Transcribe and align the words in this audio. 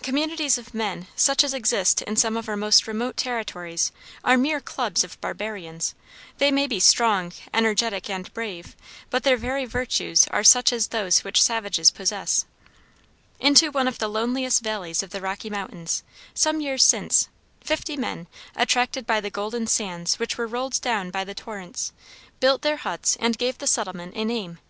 Communities 0.00 0.58
of 0.58 0.74
men, 0.74 1.08
such 1.16 1.42
as 1.42 1.52
exist 1.52 2.02
in 2.02 2.14
some 2.14 2.36
of 2.36 2.48
our 2.48 2.56
most 2.56 2.86
remote 2.86 3.16
territories, 3.16 3.90
are 4.22 4.36
mere 4.38 4.60
clubs 4.60 5.02
of 5.02 5.20
barbarians. 5.20 5.96
They 6.38 6.52
may 6.52 6.68
be 6.68 6.78
strong, 6.78 7.32
energetic, 7.52 8.08
and 8.08 8.32
brave, 8.32 8.76
but 9.10 9.24
their 9.24 9.36
very 9.36 9.64
virtues 9.64 10.28
are 10.28 10.44
such 10.44 10.72
as 10.72 10.86
those 10.86 11.24
which 11.24 11.42
savages 11.42 11.90
possess. 11.90 12.44
Into 13.40 13.72
one 13.72 13.88
of 13.88 13.98
the 13.98 14.06
loneliest 14.06 14.62
valleys 14.62 15.02
in 15.02 15.08
the 15.08 15.20
Rocky 15.20 15.50
Mountains, 15.50 16.04
some 16.32 16.60
years 16.60 16.84
since, 16.84 17.28
fifty 17.60 17.96
men, 17.96 18.28
attracted 18.54 19.04
by 19.04 19.20
the 19.20 19.30
golden 19.30 19.66
sands 19.66 20.20
which 20.20 20.38
were 20.38 20.46
rolled 20.46 20.80
down 20.80 21.10
by 21.10 21.24
the 21.24 21.34
torrents, 21.34 21.92
built 22.38 22.62
their 22.62 22.76
huts 22.76 23.16
and 23.18 23.36
gave 23.36 23.58
the 23.58 23.66
settlement 23.66 24.12
a 24.14 24.24
name. 24.24 24.60